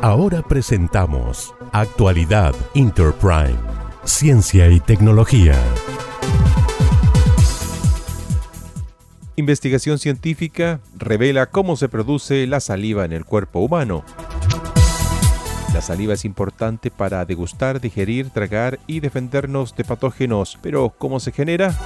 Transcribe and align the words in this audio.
Ahora 0.00 0.42
presentamos 0.42 1.54
Actualidad 1.72 2.54
Interprime, 2.72 3.58
Ciencia 4.04 4.70
y 4.70 4.80
Tecnología. 4.80 5.54
Investigación 9.36 9.98
científica 9.98 10.80
revela 10.96 11.46
cómo 11.46 11.76
se 11.76 11.88
produce 11.88 12.46
la 12.46 12.60
saliva 12.60 13.04
en 13.04 13.12
el 13.12 13.24
cuerpo 13.24 13.60
humano. 13.60 14.02
La 15.74 15.82
saliva 15.82 16.14
es 16.14 16.24
importante 16.24 16.90
para 16.90 17.24
degustar, 17.24 17.80
digerir, 17.80 18.30
tragar 18.30 18.80
y 18.86 19.00
defendernos 19.00 19.76
de 19.76 19.84
patógenos, 19.84 20.58
pero 20.62 20.88
¿cómo 20.96 21.20
se 21.20 21.32
genera? 21.32 21.76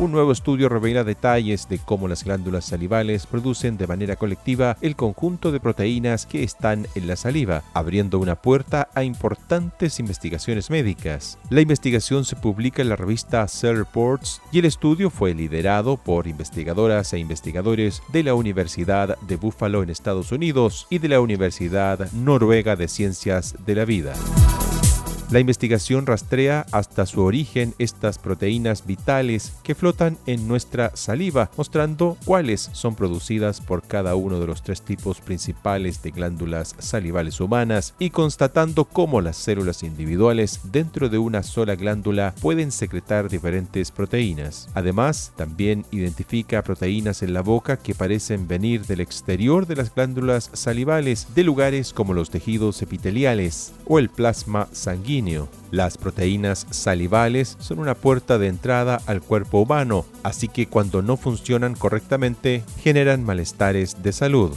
Un 0.00 0.12
nuevo 0.12 0.30
estudio 0.30 0.68
revela 0.68 1.02
detalles 1.02 1.68
de 1.68 1.80
cómo 1.80 2.06
las 2.06 2.22
glándulas 2.22 2.66
salivales 2.66 3.26
producen 3.26 3.76
de 3.76 3.88
manera 3.88 4.14
colectiva 4.14 4.76
el 4.80 4.94
conjunto 4.94 5.50
de 5.50 5.58
proteínas 5.58 6.24
que 6.24 6.44
están 6.44 6.86
en 6.94 7.08
la 7.08 7.16
saliva, 7.16 7.64
abriendo 7.74 8.20
una 8.20 8.36
puerta 8.36 8.90
a 8.94 9.02
importantes 9.02 9.98
investigaciones 9.98 10.70
médicas. 10.70 11.36
La 11.50 11.62
investigación 11.62 12.24
se 12.24 12.36
publica 12.36 12.80
en 12.80 12.90
la 12.90 12.96
revista 12.96 13.48
Cell 13.48 13.76
Reports 13.76 14.40
y 14.52 14.60
el 14.60 14.66
estudio 14.66 15.10
fue 15.10 15.34
liderado 15.34 15.96
por 15.96 16.28
investigadoras 16.28 17.12
e 17.12 17.18
investigadores 17.18 18.00
de 18.12 18.22
la 18.22 18.34
Universidad 18.34 19.18
de 19.18 19.34
Buffalo 19.34 19.82
en 19.82 19.90
Estados 19.90 20.30
Unidos 20.30 20.86
y 20.90 21.00
de 21.00 21.08
la 21.08 21.20
Universidad 21.20 22.08
Noruega 22.12 22.76
de 22.76 22.86
Ciencias 22.86 23.56
de 23.66 23.74
la 23.74 23.84
Vida. 23.84 24.14
La 25.30 25.40
investigación 25.40 26.06
rastrea 26.06 26.64
hasta 26.72 27.04
su 27.04 27.20
origen 27.20 27.74
estas 27.78 28.18
proteínas 28.18 28.86
vitales 28.86 29.52
que 29.62 29.74
flotan 29.74 30.16
en 30.24 30.48
nuestra 30.48 30.96
saliva, 30.96 31.50
mostrando 31.58 32.16
cuáles 32.24 32.70
son 32.72 32.94
producidas 32.94 33.60
por 33.60 33.82
cada 33.82 34.14
uno 34.14 34.40
de 34.40 34.46
los 34.46 34.62
tres 34.62 34.80
tipos 34.80 35.20
principales 35.20 36.02
de 36.02 36.12
glándulas 36.12 36.74
salivales 36.78 37.40
humanas 37.40 37.92
y 37.98 38.08
constatando 38.08 38.86
cómo 38.86 39.20
las 39.20 39.36
células 39.36 39.82
individuales 39.82 40.60
dentro 40.72 41.10
de 41.10 41.18
una 41.18 41.42
sola 41.42 41.76
glándula 41.76 42.34
pueden 42.40 42.72
secretar 42.72 43.28
diferentes 43.28 43.90
proteínas. 43.90 44.70
Además, 44.72 45.34
también 45.36 45.84
identifica 45.90 46.62
proteínas 46.62 47.22
en 47.22 47.34
la 47.34 47.42
boca 47.42 47.76
que 47.76 47.94
parecen 47.94 48.48
venir 48.48 48.86
del 48.86 49.00
exterior 49.00 49.66
de 49.66 49.76
las 49.76 49.94
glándulas 49.94 50.48
salivales 50.54 51.26
de 51.34 51.44
lugares 51.44 51.92
como 51.92 52.14
los 52.14 52.30
tejidos 52.30 52.80
epiteliales 52.80 53.74
o 53.84 53.98
el 53.98 54.08
plasma 54.08 54.68
sanguíneo 54.72 55.17
las 55.70 55.98
proteínas 55.98 56.66
salivales 56.70 57.56
son 57.58 57.78
una 57.78 57.94
puerta 57.94 58.38
de 58.38 58.46
entrada 58.46 59.00
al 59.06 59.20
cuerpo 59.20 59.60
humano, 59.60 60.04
así 60.22 60.48
que 60.48 60.66
cuando 60.66 61.02
no 61.02 61.16
funcionan 61.16 61.74
correctamente 61.74 62.62
generan 62.82 63.24
malestares 63.24 64.02
de 64.02 64.12
salud. 64.12 64.52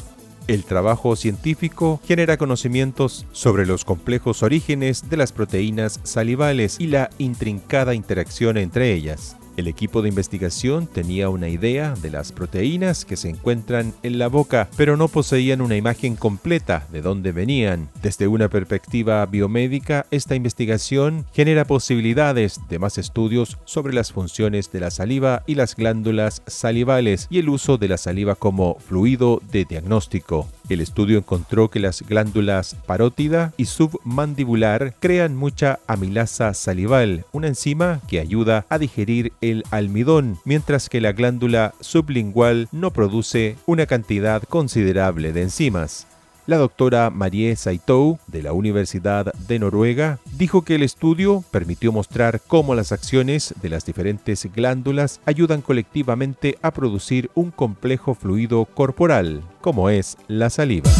El 0.47 0.63
trabajo 0.63 1.15
científico 1.15 1.99
genera 2.05 2.37
conocimientos 2.37 3.25
sobre 3.31 3.65
los 3.65 3.85
complejos 3.85 4.43
orígenes 4.43 5.09
de 5.09 5.17
las 5.17 5.31
proteínas 5.31 5.99
salivales 6.03 6.77
y 6.79 6.87
la 6.87 7.09
intrincada 7.17 7.93
interacción 7.93 8.57
entre 8.57 8.93
ellas. 8.93 9.37
El 9.61 9.67
equipo 9.67 10.01
de 10.01 10.09
investigación 10.09 10.87
tenía 10.87 11.29
una 11.29 11.47
idea 11.47 11.93
de 12.01 12.09
las 12.09 12.31
proteínas 12.31 13.05
que 13.05 13.15
se 13.15 13.29
encuentran 13.29 13.93
en 14.01 14.17
la 14.17 14.27
boca, 14.27 14.67
pero 14.75 14.97
no 14.97 15.07
poseían 15.07 15.61
una 15.61 15.75
imagen 15.75 16.15
completa 16.15 16.87
de 16.91 17.03
dónde 17.03 17.31
venían. 17.31 17.87
Desde 18.01 18.27
una 18.27 18.49
perspectiva 18.49 19.23
biomédica, 19.27 20.07
esta 20.09 20.33
investigación 20.33 21.27
genera 21.31 21.65
posibilidades 21.65 22.59
de 22.69 22.79
más 22.79 22.97
estudios 22.97 23.59
sobre 23.65 23.93
las 23.93 24.11
funciones 24.11 24.71
de 24.71 24.79
la 24.79 24.89
saliva 24.89 25.43
y 25.45 25.53
las 25.53 25.75
glándulas 25.75 26.41
salivales 26.47 27.27
y 27.29 27.37
el 27.37 27.47
uso 27.47 27.77
de 27.77 27.87
la 27.87 27.97
saliva 27.97 28.33
como 28.33 28.79
fluido 28.79 29.43
de 29.51 29.65
diagnóstico. 29.65 30.47
El 30.69 30.81
estudio 30.81 31.17
encontró 31.17 31.69
que 31.69 31.79
las 31.79 32.01
glándulas 32.01 32.75
parótida 32.85 33.53
y 33.57 33.65
submandibular 33.65 34.95
crean 34.99 35.35
mucha 35.35 35.79
amilasa 35.87 36.53
salival, 36.53 37.25
una 37.31 37.47
enzima 37.47 38.01
que 38.07 38.19
ayuda 38.19 38.65
a 38.69 38.77
digerir 38.77 39.33
el 39.41 39.63
almidón, 39.71 40.39
mientras 40.45 40.89
que 40.89 41.01
la 41.01 41.11
glándula 41.11 41.73
sublingual 41.79 42.67
no 42.71 42.91
produce 42.91 43.57
una 43.65 43.85
cantidad 43.85 44.43
considerable 44.43 45.33
de 45.33 45.43
enzimas. 45.43 46.07
La 46.51 46.57
doctora 46.57 47.09
Marie 47.11 47.55
Saitou, 47.55 48.19
de 48.27 48.43
la 48.43 48.51
Universidad 48.51 49.33
de 49.47 49.57
Noruega, 49.57 50.19
dijo 50.33 50.63
que 50.63 50.75
el 50.75 50.83
estudio 50.83 51.45
permitió 51.49 51.93
mostrar 51.93 52.41
cómo 52.45 52.75
las 52.75 52.91
acciones 52.91 53.55
de 53.61 53.69
las 53.69 53.85
diferentes 53.85 54.45
glándulas 54.53 55.21
ayudan 55.25 55.61
colectivamente 55.61 56.57
a 56.61 56.71
producir 56.71 57.31
un 57.35 57.51
complejo 57.51 58.15
fluido 58.15 58.65
corporal, 58.65 59.43
como 59.61 59.89
es 59.89 60.17
la 60.27 60.49
saliva. 60.49 60.91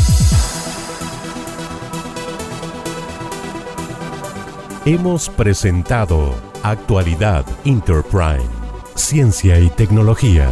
Hemos 4.86 5.28
presentado 5.28 6.34
Actualidad 6.64 7.46
Interprime, 7.66 8.40
Ciencia 8.96 9.60
y 9.60 9.70
Tecnología. 9.70 10.50